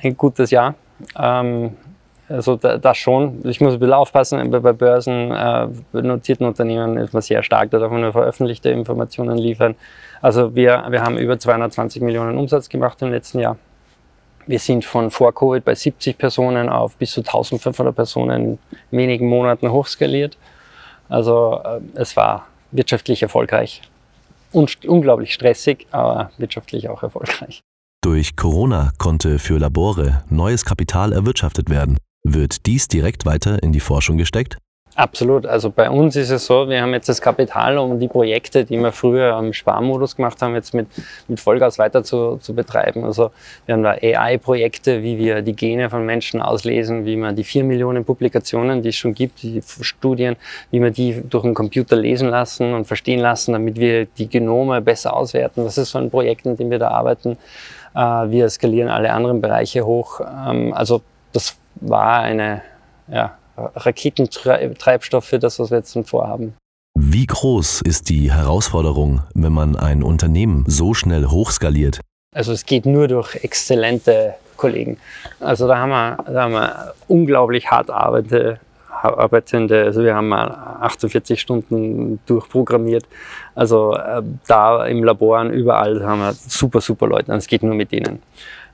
ein 0.03 0.17
gutes 0.17 0.51
Jahr. 0.51 0.75
Ähm, 1.17 1.77
also 2.29 2.57
da, 2.57 2.79
das 2.79 2.99
schon. 2.99 3.41
Ich 3.45 3.61
muss 3.61 3.75
ein 3.75 3.79
bisschen 3.81 3.95
aufpassen, 3.95 4.51
bei, 4.51 4.59
bei 4.61 4.73
Börsen, 4.73 5.33
äh, 5.33 5.69
Unternehmen 6.41 6.97
ist 6.99 7.13
man 7.13 7.23
sehr 7.23 7.43
stark, 7.43 7.71
da 7.71 7.79
darf 7.79 7.91
man 7.91 8.03
nur 8.03 8.13
veröffentlichte 8.13 8.71
Informationen 8.71 9.39
liefern. 9.39 9.75
Also 10.21 10.55
wir, 10.55 10.87
wir 10.91 11.03
haben 11.03 11.17
über 11.17 11.39
220 11.39 12.03
Millionen 12.03 12.37
Umsatz 12.37 12.69
gemacht 12.69 13.01
im 13.03 13.11
letzten 13.11 13.41
Jahr. 13.41 13.57
Wir 14.47 14.59
sind 14.59 14.85
von 14.85 15.11
vor 15.11 15.35
Covid 15.35 15.65
bei 15.65 15.75
70 15.75 16.17
Personen 16.17 16.69
auf 16.69 16.97
bis 16.97 17.13
zu 17.13 17.21
1500 17.21 17.95
Personen 17.95 18.59
in 18.91 18.99
wenigen 18.99 19.29
Monaten 19.29 19.71
hochskaliert. 19.71 20.37
Also 21.09 21.61
äh, 21.65 21.81
es 21.95 22.17
war 22.17 22.47
wirtschaftlich 22.71 23.23
erfolgreich. 23.23 23.83
Und 24.53 24.87
unglaublich 24.87 25.35
stressig, 25.35 25.87
aber 25.91 26.31
wirtschaftlich 26.39 26.89
auch 26.89 27.03
erfolgreich. 27.03 27.61
Durch 28.03 28.37
Corona 28.37 28.93
konnte 28.97 29.39
für 29.39 29.59
Labore 29.59 30.23
neues 30.31 30.65
Kapital 30.65 31.13
erwirtschaftet 31.13 31.69
werden. 31.69 31.99
Wird 32.25 32.67
dies 32.67 32.89
direkt 32.89 33.27
weiter 33.27 33.63
in 33.63 33.73
die 33.73 33.81
Forschung 33.81 34.19
gesteckt? 34.19 34.59
Absolut. 34.99 35.47
Also 35.47 35.71
bei 35.71 35.89
uns 35.89 36.17
ist 36.17 36.31
es 36.31 36.47
so, 36.47 36.69
wir 36.69 36.83
haben 36.83 36.93
jetzt 36.93 37.09
das 37.09 37.23
Kapital, 37.23 37.79
um 37.79 38.01
die 38.01 38.09
Projekte, 38.09 38.65
die 38.65 38.77
wir 38.79 38.91
früher 38.91 39.39
im 39.39 39.53
Sparmodus 39.53 40.17
gemacht 40.17 40.43
haben, 40.43 40.55
jetzt 40.57 40.75
mit, 40.75 40.89
mit 41.29 41.39
Vollgas 41.39 41.79
weiter 41.79 42.03
zu, 42.03 42.39
zu 42.39 42.53
betreiben. 42.53 43.05
Also 43.05 43.31
wir 43.67 43.75
haben 43.75 43.85
da 43.85 43.91
AI-Projekte, 43.93 45.05
wie 45.05 45.17
wir 45.17 45.43
die 45.43 45.55
Gene 45.55 45.89
von 45.89 46.05
Menschen 46.05 46.43
auslesen, 46.43 47.05
wie 47.05 47.15
man 47.15 47.37
die 47.37 47.45
vier 47.45 47.63
Millionen 47.63 48.05
Publikationen, 48.05 48.83
die 48.83 48.89
es 48.89 48.97
schon 48.97 49.15
gibt, 49.15 49.43
die 49.43 49.63
Studien, 49.83 50.35
wie 50.73 50.81
man 50.81 50.93
die 50.93 51.23
durch 51.31 51.45
einen 51.45 51.55
Computer 51.55 51.95
lesen 51.95 52.31
lassen 52.31 52.75
und 52.75 52.87
verstehen 52.87 53.21
lassen, 53.21 53.53
damit 53.53 53.77
wir 53.79 54.07
die 54.07 54.29
Genome 54.29 54.81
besser 54.81 55.15
auswerten. 55.15 55.63
Das 55.63 55.79
ist 55.79 55.91
so 55.91 55.99
ein 55.99 56.11
Projekt, 56.11 56.45
in 56.45 56.57
dem 56.57 56.71
wir 56.73 56.81
da 56.81 56.89
arbeiten. 56.89 57.39
Äh, 57.95 58.01
wir 58.01 58.49
skalieren 58.49 58.89
alle 58.89 59.13
anderen 59.13 59.41
Bereiche 59.41 59.87
hoch. 59.87 60.21
Ähm, 60.21 60.73
also 60.75 61.03
das 61.33 61.57
war 61.81 62.21
eine, 62.21 62.63
ja, 63.11 63.37
Raketentreibstoff 63.57 65.25
für 65.25 65.39
das, 65.39 65.59
was 65.59 65.71
wir 65.71 65.79
jetzt 65.79 65.99
vorhaben. 66.05 66.55
Wie 66.95 67.27
groß 67.27 67.83
ist 67.83 68.09
die 68.09 68.33
Herausforderung, 68.33 69.23
wenn 69.35 69.53
man 69.53 69.77
ein 69.77 70.03
Unternehmen 70.03 70.65
so 70.67 70.95
schnell 70.95 71.27
hochskaliert? 71.27 72.01
Also 72.35 72.53
es 72.53 72.67
geht 72.67 72.87
nur 72.87 73.09
durch 73.09 73.37
exzellente 73.37 74.35
Kollegen. 74.57 74.99
Also 75.41 75.67
da 75.67 75.79
haben 75.79 75.91
wir, 75.91 76.33
da 76.33 76.43
haben 76.43 76.53
wir 76.53 76.95
unglaublich 77.07 77.71
hart 77.71 77.91
arbeitende, 77.91 78.61
arbeitende, 78.91 79.85
also 79.85 80.03
wir 80.03 80.15
haben 80.15 80.29
mal 80.29 80.49
48 80.81 81.41
Stunden 81.41 82.21
durchprogrammiert. 82.27 83.07
Also 83.55 83.95
äh, 83.95 84.23
da 84.47 84.85
im 84.87 85.05
Labor 85.05 85.41
und 85.41 85.51
überall 85.51 86.05
haben 86.05 86.21
wir 86.21 86.33
super, 86.33 86.81
super 86.81 87.07
Leute. 87.07 87.33
Und 87.33 87.39
es 87.39 87.47
geht 87.47 87.63
nur 87.63 87.75
mit 87.75 87.93
denen. 87.93 88.21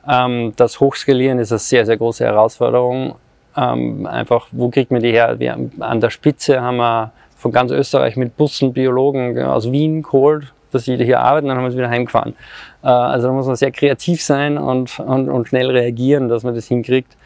Ähm, 0.09 0.53
das 0.57 0.81
Hochskalieren 0.81 1.39
ist 1.39 1.53
eine 1.53 1.59
sehr, 1.59 1.87
sehr 1.87 1.97
große 1.97 2.25
Herausforderung. 2.25 3.17
Ähm, 3.57 4.07
einfach, 4.07 4.49
wo 4.53 4.69
kriegt 4.69 4.91
man 4.91 5.03
die 5.03 5.13
her? 5.13 5.39
Wir, 5.39 5.57
an 5.81 6.01
der 6.01 6.11
Spitze 6.11 6.61
haben 6.61 6.77
wir 6.77 7.13
von 7.37 7.53
ganz 7.53 7.71
Österreich 7.71 8.17
mit 8.17 8.37
Bussen 8.37 8.73
Biologen 8.73 9.41
aus 9.43 9.71
Wien 9.71 10.03
geholt, 10.03 10.53
dass 10.73 10.85
sie 10.85 10.97
hier 10.97 11.21
arbeiten, 11.21 11.49
dann 11.49 11.57
haben 11.57 11.65
wir 11.65 11.71
sie 11.71 11.77
wieder 11.77 11.91
heimgefahren. 11.91 12.35
Äh, 12.83 12.89
also 12.89 13.29
da 13.29 13.33
muss 13.33 13.47
man 13.47 13.57
sehr 13.57 13.71
kreativ 13.71 14.23
sein 14.23 14.59
und, 14.59 14.99
und, 14.99 15.29
und, 15.29 15.49
schnell 15.49 15.71
reagieren, 15.71 16.29
dass 16.29 16.43
man 16.43 16.55
das 16.55 16.67
hinkriegt. 16.67 17.17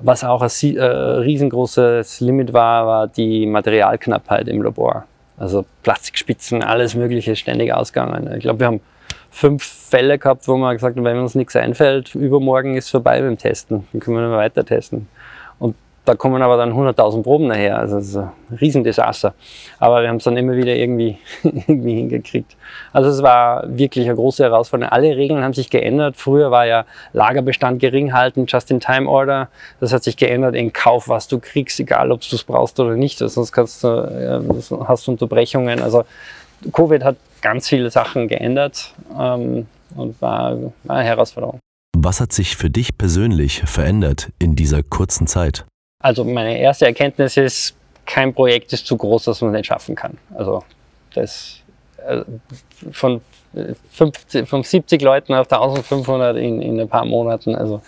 Was 0.00 0.24
auch 0.24 0.42
ein 0.42 0.76
äh, 0.76 0.82
riesengroßes 0.82 2.20
Limit 2.20 2.52
war, 2.52 2.86
war 2.86 3.06
die 3.08 3.46
Materialknappheit 3.46 4.48
im 4.48 4.62
Labor. 4.62 5.04
Also 5.38 5.64
Plastikspitzen, 5.82 6.62
alles 6.62 6.94
Mögliche 6.94 7.36
ständig 7.36 7.72
ausgegangen. 7.72 8.32
Ich 8.34 8.40
glaube, 8.40 8.60
wir 8.60 8.66
haben 8.66 8.80
fünf 9.30 9.64
Fälle 9.64 10.18
gehabt, 10.18 10.48
wo 10.48 10.56
man 10.56 10.74
gesagt 10.74 10.96
haben, 10.96 11.04
wenn 11.04 11.18
uns 11.18 11.34
nichts 11.34 11.56
einfällt, 11.56 12.14
übermorgen 12.14 12.76
ist 12.76 12.90
vorbei 12.90 13.20
beim 13.20 13.38
Testen. 13.38 13.86
Dann 13.92 14.00
können 14.00 14.16
wir 14.16 14.22
nicht 14.22 14.30
mehr 14.30 14.38
weiter 14.38 14.64
testen. 14.64 15.08
Da 16.08 16.14
kommen 16.14 16.40
aber 16.40 16.56
dann 16.56 16.72
100.000 16.72 17.22
Proben 17.22 17.50
daher. 17.50 17.78
Also 17.78 17.96
das 17.96 18.06
ist 18.06 18.16
ein 18.16 18.32
Riesendesaster. 18.58 19.34
Aber 19.78 20.00
wir 20.00 20.08
haben 20.08 20.16
es 20.16 20.24
dann 20.24 20.38
immer 20.38 20.56
wieder 20.56 20.74
irgendwie, 20.74 21.18
irgendwie 21.42 21.96
hingekriegt. 21.96 22.56
Also 22.94 23.10
es 23.10 23.22
war 23.22 23.64
wirklich 23.68 24.06
eine 24.06 24.14
große 24.14 24.42
Herausforderung. 24.42 24.90
Alle 24.90 25.14
Regeln 25.14 25.44
haben 25.44 25.52
sich 25.52 25.68
geändert. 25.68 26.16
Früher 26.16 26.50
war 26.50 26.64
ja 26.64 26.86
Lagerbestand 27.12 27.78
gering 27.78 28.14
halten, 28.14 28.46
Just-in-Time-Order. 28.46 29.48
Das 29.80 29.92
hat 29.92 30.02
sich 30.02 30.16
geändert 30.16 30.54
in 30.54 30.72
Kauf, 30.72 31.10
was 31.10 31.28
du 31.28 31.40
kriegst, 31.40 31.78
egal 31.78 32.10
ob 32.10 32.22
du 32.22 32.36
es 32.36 32.42
brauchst 32.42 32.80
oder 32.80 32.94
nicht. 32.94 33.18
Sonst 33.18 33.52
kannst 33.52 33.84
du, 33.84 34.86
hast 34.88 35.06
du 35.06 35.10
Unterbrechungen. 35.10 35.82
Also 35.82 36.06
Covid 36.72 37.04
hat 37.04 37.16
ganz 37.40 37.68
viele 37.68 37.90
Sachen 37.90 38.28
geändert 38.28 38.94
ähm, 39.18 39.66
und 39.96 40.20
war, 40.20 40.56
war 40.84 40.96
eine 40.96 41.04
Herausforderung. 41.04 41.60
Was 41.96 42.20
hat 42.20 42.32
sich 42.32 42.56
für 42.56 42.70
dich 42.70 42.96
persönlich 42.96 43.62
verändert 43.62 44.30
in 44.38 44.54
dieser 44.54 44.82
kurzen 44.82 45.26
Zeit? 45.26 45.64
Also 46.00 46.24
meine 46.24 46.58
erste 46.58 46.86
Erkenntnis 46.86 47.36
ist, 47.36 47.74
kein 48.06 48.32
Projekt 48.32 48.72
ist 48.72 48.86
zu 48.86 48.96
groß, 48.96 49.24
dass 49.24 49.40
man 49.40 49.50
es 49.50 49.58
nicht 49.58 49.66
schaffen 49.66 49.94
kann. 49.94 50.16
Also 50.34 50.62
das 51.14 51.60
äh, 52.06 52.22
von, 52.92 53.20
50, 53.92 54.48
von 54.48 54.62
70 54.62 55.02
Leuten 55.02 55.34
auf 55.34 55.50
1500 55.50 56.36
in, 56.36 56.62
in 56.62 56.80
ein 56.80 56.88
paar 56.88 57.04
Monaten. 57.04 57.54
Also 57.54 57.82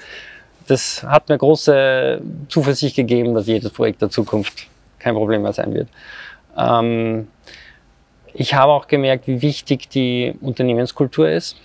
das 0.67 1.03
hat 1.03 1.29
mir 1.29 1.39
große 1.39 2.21
Zuversicht 2.49 2.97
gegeben, 2.97 3.35
dass 3.35 3.47
jedes 3.47 3.71
Projekt 3.71 4.03
der 4.03 4.11
Zukunft 4.11 4.67
kein 4.99 5.15
Problem 5.15 5.43
mehr 5.43 5.53
sein 5.53 5.73
wird. 5.73 5.89
Ähm, 6.57 7.29
ich 8.35 8.55
habe 8.55 8.73
auch 8.73 8.87
gemerkt, 8.87 9.27
wie 9.27 9.43
wichtig 9.43 9.89
die 9.89 10.35
Unternehmenskultur 10.41 11.29
ist. 11.29 11.57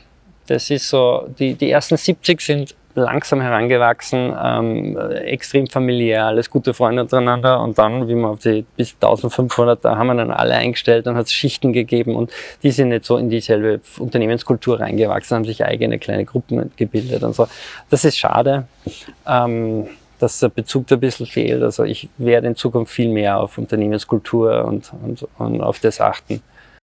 Das 0.47 0.69
ist 0.69 0.89
so, 0.89 1.27
die, 1.39 1.55
die 1.55 1.71
ersten 1.71 1.97
70 1.97 2.41
sind 2.41 2.75
langsam 2.95 3.41
herangewachsen, 3.41 4.33
ähm, 4.41 4.97
extrem 4.97 5.67
familiär, 5.67 6.25
alles 6.25 6.49
gute 6.49 6.73
Freunde 6.73 7.01
untereinander 7.01 7.61
und 7.61 7.77
dann, 7.77 8.07
wie 8.07 8.15
man 8.15 8.31
auf 8.31 8.39
die 8.39 8.65
bis 8.77 8.93
1500, 8.93 9.83
da 9.83 9.97
haben 9.97 10.07
wir 10.07 10.15
dann 10.15 10.31
alle 10.31 10.53
eingestellt, 10.53 11.05
dann 11.05 11.15
hat 11.15 11.25
es 11.25 11.33
Schichten 11.33 11.73
gegeben 11.73 12.15
und 12.15 12.31
die 12.63 12.71
sind 12.71 12.89
nicht 12.89 13.05
so 13.05 13.17
in 13.17 13.29
dieselbe 13.29 13.81
Unternehmenskultur 13.99 14.79
reingewachsen, 14.79 15.35
haben 15.35 15.45
sich 15.45 15.63
eigene 15.63 15.99
kleine 15.99 16.25
Gruppen 16.25 16.71
gebildet 16.77 17.23
und 17.23 17.35
so. 17.35 17.47
Das 17.89 18.05
ist 18.05 18.17
schade, 18.17 18.67
ähm, 19.27 19.87
dass 20.19 20.39
der 20.39 20.49
Bezug 20.49 20.87
da 20.87 20.95
ein 20.95 21.01
bisschen 21.01 21.25
fehlt. 21.25 21.61
Also 21.61 21.83
ich 21.83 22.07
werde 22.17 22.47
in 22.47 22.55
Zukunft 22.55 22.93
viel 22.93 23.09
mehr 23.09 23.39
auf 23.39 23.57
Unternehmenskultur 23.57 24.63
und, 24.63 24.91
und, 25.03 25.27
und 25.37 25.61
auf 25.61 25.79
das 25.79 25.99
achten. 25.99 26.41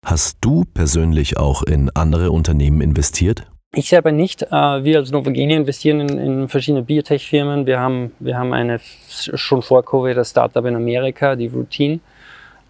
Hast 0.05 0.39
du 0.41 0.65
persönlich 0.65 1.39
auch 1.39 1.63
in 1.63 1.89
andere 1.95 2.33
Unternehmen 2.33 2.81
investiert? 2.81 3.47
Ich 3.75 3.89
selber 3.89 4.11
nicht. 4.11 4.43
Äh, 4.43 4.85
wir 4.85 4.99
als 4.99 5.13
Novogeni 5.13 5.55
investieren 5.55 6.01
in, 6.01 6.19
in 6.19 6.49
verschiedene 6.49 6.83
Biotech-Firmen. 6.83 7.67
Wir 7.67 7.79
haben, 7.79 8.13
wir 8.19 8.37
haben 8.37 8.53
eine 8.53 8.81
schon 9.09 9.63
vor 9.63 9.85
Covid 9.85 10.17
das 10.17 10.31
Startup 10.31 10.65
in 10.67 10.75
Amerika, 10.75 11.37
die 11.37 11.47
Routine, 11.47 12.01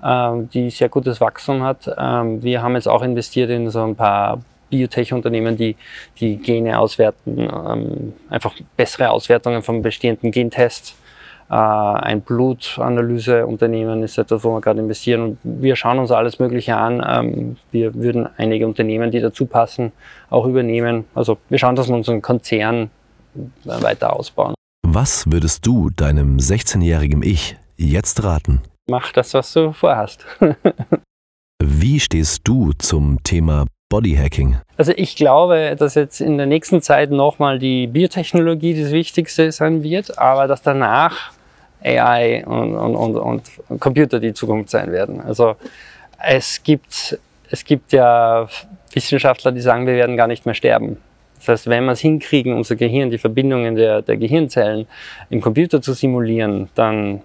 ähm, 0.04 0.50
die 0.50 0.68
sehr 0.68 0.90
gutes 0.90 1.20
Wachstum 1.22 1.62
hat. 1.62 1.90
Ähm, 1.98 2.42
wir 2.42 2.62
haben 2.62 2.74
jetzt 2.74 2.86
auch 2.86 3.02
investiert 3.02 3.48
in 3.50 3.70
so 3.70 3.82
ein 3.82 3.96
paar 3.96 4.42
Biotech-Unternehmen, 4.68 5.56
die 5.56 5.76
die 6.20 6.36
Gene 6.36 6.78
auswerten, 6.78 7.38
ähm, 7.38 8.12
einfach 8.28 8.54
bessere 8.76 9.10
Auswertungen 9.10 9.62
von 9.62 9.80
bestehenden 9.80 10.30
Gentests 10.30 10.94
ein 11.54 12.22
Blutanalyseunternehmen 12.22 14.02
ist 14.02 14.16
etwas, 14.16 14.42
wo 14.42 14.54
wir 14.54 14.60
gerade 14.62 14.80
investieren. 14.80 15.22
Und 15.22 15.38
wir 15.42 15.76
schauen 15.76 15.98
uns 15.98 16.10
alles 16.10 16.38
Mögliche 16.38 16.76
an. 16.76 17.04
Ähm, 17.06 17.56
wir 17.70 17.94
würden 17.94 18.28
einige 18.38 18.66
Unternehmen, 18.66 19.10
die 19.10 19.20
dazu 19.20 19.44
passen, 19.44 19.92
auch 20.30 20.46
übernehmen. 20.46 21.04
Also 21.14 21.36
wir 21.50 21.58
schauen, 21.58 21.76
dass 21.76 21.88
wir 21.88 21.94
unseren 21.94 22.22
Konzern 22.22 22.90
weiter 23.64 24.16
ausbauen. 24.16 24.54
Was 24.86 25.30
würdest 25.30 25.66
du 25.66 25.90
deinem 25.90 26.38
16-jährigen 26.38 27.22
Ich 27.22 27.56
jetzt 27.76 28.24
raten? 28.24 28.62
Mach 28.88 29.12
das, 29.12 29.34
was 29.34 29.52
du 29.52 29.72
vorhast. 29.72 30.24
Wie 31.62 32.00
stehst 32.00 32.48
du 32.48 32.72
zum 32.72 33.22
Thema 33.22 33.66
Bodyhacking? 33.90 34.56
Also 34.78 34.92
ich 34.96 35.16
glaube, 35.16 35.76
dass 35.78 35.96
jetzt 35.96 36.20
in 36.22 36.38
der 36.38 36.46
nächsten 36.46 36.80
Zeit 36.80 37.10
nochmal 37.10 37.58
die 37.58 37.86
Biotechnologie 37.86 38.82
das 38.82 38.90
Wichtigste 38.90 39.52
sein 39.52 39.82
wird, 39.82 40.18
aber 40.18 40.48
dass 40.48 40.62
danach 40.62 41.32
AI 41.84 42.44
und, 42.46 42.74
und, 42.74 42.96
und, 42.96 43.16
und 43.16 43.80
Computer 43.80 44.20
die 44.20 44.32
Zukunft 44.32 44.70
sein 44.70 44.92
werden. 44.92 45.20
Also 45.20 45.56
es 46.18 46.62
gibt, 46.62 47.18
es 47.50 47.64
gibt 47.64 47.92
ja 47.92 48.48
Wissenschaftler, 48.92 49.52
die 49.52 49.60
sagen, 49.60 49.86
wir 49.86 49.94
werden 49.94 50.16
gar 50.16 50.26
nicht 50.26 50.46
mehr 50.46 50.54
sterben. 50.54 50.98
Das 51.38 51.48
heißt, 51.48 51.66
wenn 51.68 51.84
wir 51.84 51.92
es 51.92 52.00
hinkriegen, 52.00 52.54
unser 52.54 52.76
Gehirn, 52.76 53.10
die 53.10 53.18
Verbindungen 53.18 53.74
der, 53.74 54.02
der 54.02 54.16
Gehirnzellen 54.16 54.86
im 55.28 55.40
Computer 55.40 55.82
zu 55.82 55.92
simulieren, 55.92 56.68
dann 56.76 57.22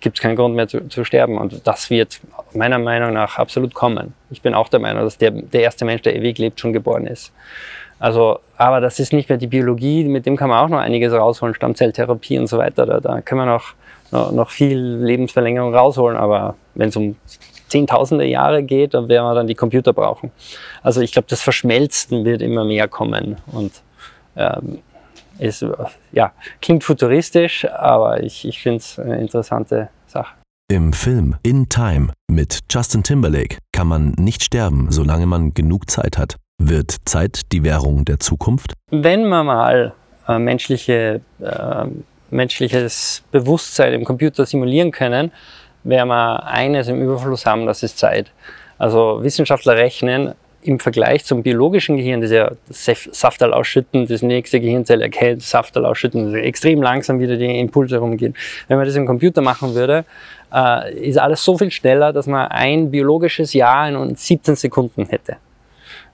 gibt 0.00 0.18
es 0.18 0.22
keinen 0.22 0.34
Grund 0.34 0.56
mehr 0.56 0.66
zu, 0.66 0.88
zu, 0.88 1.04
sterben. 1.04 1.38
Und 1.38 1.66
das 1.66 1.88
wird 1.90 2.20
meiner 2.52 2.78
Meinung 2.78 3.12
nach 3.12 3.38
absolut 3.38 3.74
kommen. 3.74 4.14
Ich 4.30 4.42
bin 4.42 4.54
auch 4.54 4.68
der 4.68 4.80
Meinung, 4.80 5.04
dass 5.04 5.18
der, 5.18 5.30
der 5.30 5.60
erste 5.60 5.84
Mensch, 5.84 6.02
der 6.02 6.16
ewig 6.16 6.38
lebt, 6.38 6.58
schon 6.58 6.72
geboren 6.72 7.06
ist. 7.06 7.32
Also, 8.00 8.40
aber 8.56 8.80
das 8.80 8.98
ist 8.98 9.12
nicht 9.12 9.28
mehr 9.28 9.38
die 9.38 9.46
Biologie, 9.46 10.04
mit 10.04 10.24
dem 10.24 10.36
kann 10.36 10.48
man 10.48 10.58
auch 10.58 10.68
noch 10.68 10.78
einiges 10.78 11.12
rausholen, 11.12 11.54
Stammzelltherapie 11.54 12.38
und 12.38 12.46
so 12.46 12.56
weiter. 12.58 12.86
Da, 12.86 12.98
da 12.98 13.20
können 13.20 13.42
wir 13.42 13.46
noch 13.46 13.74
noch 14.10 14.50
viel 14.50 14.78
Lebensverlängerung 14.78 15.74
rausholen, 15.74 16.16
aber 16.16 16.56
wenn 16.74 16.88
es 16.88 16.96
um 16.96 17.16
zehntausende 17.68 18.26
Jahre 18.26 18.62
geht, 18.62 18.94
dann 18.94 19.08
werden 19.08 19.24
wir 19.24 19.34
dann 19.34 19.46
die 19.46 19.54
Computer 19.54 19.92
brauchen. 19.92 20.32
Also 20.82 21.00
ich 21.00 21.12
glaube, 21.12 21.26
das 21.28 21.40
Verschmelzen 21.40 22.24
wird 22.24 22.42
immer 22.42 22.64
mehr 22.64 22.88
kommen 22.88 23.36
und 23.52 23.72
ähm, 24.36 24.80
ist, 25.38 25.64
ja, 26.12 26.32
klingt 26.60 26.84
futuristisch, 26.84 27.66
aber 27.66 28.22
ich, 28.22 28.46
ich 28.46 28.60
finde 28.60 28.78
es 28.78 28.98
eine 28.98 29.18
interessante 29.18 29.88
Sache. 30.06 30.34
Im 30.70 30.92
Film 30.92 31.36
In 31.42 31.68
Time 31.68 32.12
mit 32.30 32.60
Justin 32.70 33.02
Timberlake 33.02 33.58
kann 33.72 33.88
man 33.88 34.12
nicht 34.18 34.44
sterben, 34.44 34.86
solange 34.90 35.26
man 35.26 35.52
genug 35.54 35.90
Zeit 35.90 36.18
hat. 36.18 36.36
Wird 36.62 36.96
Zeit 37.06 37.52
die 37.52 37.64
Währung 37.64 38.04
der 38.04 38.20
Zukunft? 38.20 38.74
Wenn 38.90 39.26
man 39.28 39.46
mal 39.46 39.94
äh, 40.28 40.38
menschliche, 40.38 41.22
äh, 41.40 41.86
menschliches 42.30 43.22
Bewusstsein 43.30 43.92
im 43.94 44.04
Computer 44.04 44.46
simulieren 44.46 44.90
können, 44.90 45.32
werden 45.84 46.08
wir 46.08 46.46
eines 46.46 46.88
im 46.88 47.00
Überfluss 47.02 47.46
haben, 47.46 47.66
das 47.66 47.82
ist 47.82 47.98
Zeit. 47.98 48.30
Also 48.78 49.22
Wissenschaftler 49.22 49.76
rechnen 49.76 50.34
im 50.62 50.78
Vergleich 50.78 51.24
zum 51.24 51.42
biologischen 51.42 51.96
Gehirn, 51.96 52.20
das 52.20 52.30
ja 52.30 52.52
Saftal 52.68 53.54
ausschütten, 53.54 54.06
das 54.06 54.22
nächste 54.22 54.60
Gehirnzelle 54.60 55.04
erkennt, 55.04 55.42
Saftal 55.42 55.86
ausschütten, 55.86 56.26
also 56.26 56.36
extrem 56.36 56.82
langsam 56.82 57.18
wieder 57.18 57.36
die 57.36 57.58
Impulse 57.58 57.98
rumgehen. 57.98 58.34
Wenn 58.68 58.76
man 58.76 58.86
das 58.86 58.96
im 58.96 59.06
Computer 59.06 59.40
machen 59.40 59.74
würde, 59.74 60.04
äh, 60.52 60.94
ist 60.94 61.18
alles 61.18 61.42
so 61.42 61.56
viel 61.56 61.70
schneller, 61.70 62.12
dass 62.12 62.26
man 62.26 62.48
ein 62.48 62.90
biologisches 62.90 63.54
Jahr 63.54 63.88
in 63.88 64.14
17 64.14 64.56
Sekunden 64.56 65.06
hätte. 65.06 65.36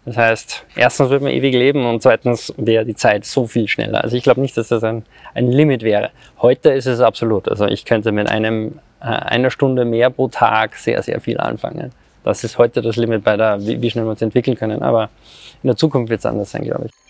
Das 0.06 0.16
heißt, 0.16 0.64
erstens 0.76 1.10
würde 1.10 1.24
man 1.24 1.32
ewig 1.32 1.52
leben 1.52 1.84
und 1.84 2.00
zweitens 2.00 2.54
wäre 2.56 2.84
die 2.84 2.94
Zeit 2.94 3.24
so 3.24 3.48
viel 3.48 3.66
schneller. 3.66 4.04
Also 4.04 4.16
ich 4.16 4.22
glaube 4.22 4.40
nicht, 4.40 4.56
dass 4.56 4.68
das 4.68 4.84
ein, 4.84 5.04
ein 5.34 5.50
Limit 5.50 5.82
wäre. 5.82 6.10
Heute 6.40 6.70
ist 6.70 6.86
es 6.86 7.00
absolut. 7.00 7.48
Also 7.48 7.66
ich 7.66 7.84
könnte 7.84 8.12
mit 8.12 8.30
einem, 8.30 8.78
äh, 9.00 9.06
einer 9.06 9.50
Stunde 9.50 9.84
mehr 9.84 10.10
pro 10.10 10.28
Tag 10.28 10.76
sehr, 10.76 11.02
sehr 11.02 11.20
viel 11.20 11.38
anfangen. 11.38 11.90
Das 12.22 12.44
ist 12.44 12.56
heute 12.56 12.82
das 12.82 12.94
Limit 12.94 13.24
bei 13.24 13.36
der, 13.36 13.60
wie, 13.66 13.82
wie 13.82 13.90
schnell 13.90 14.04
wir 14.04 14.10
uns 14.10 14.22
entwickeln 14.22 14.56
können. 14.56 14.80
Aber 14.80 15.10
in 15.64 15.66
der 15.66 15.76
Zukunft 15.76 16.08
wird 16.08 16.20
es 16.20 16.26
anders 16.26 16.52
sein, 16.52 16.62
glaube 16.62 16.86
ich. 16.86 17.05